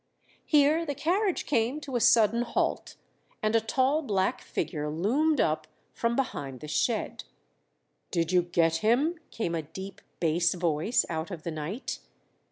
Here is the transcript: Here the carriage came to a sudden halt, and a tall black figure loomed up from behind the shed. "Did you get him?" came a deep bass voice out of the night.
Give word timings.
Here 0.45 0.83
the 0.83 0.95
carriage 0.95 1.45
came 1.45 1.79
to 1.81 1.95
a 1.95 1.99
sudden 1.99 2.41
halt, 2.41 2.95
and 3.43 3.55
a 3.55 3.61
tall 3.61 4.01
black 4.01 4.41
figure 4.41 4.89
loomed 4.89 5.39
up 5.39 5.67
from 5.93 6.15
behind 6.15 6.59
the 6.61 6.67
shed. 6.67 7.23
"Did 8.09 8.31
you 8.31 8.41
get 8.41 8.77
him?" 8.77 9.19
came 9.29 9.53
a 9.53 9.61
deep 9.61 10.01
bass 10.19 10.55
voice 10.55 11.05
out 11.07 11.29
of 11.29 11.43
the 11.43 11.51
night. 11.51 11.99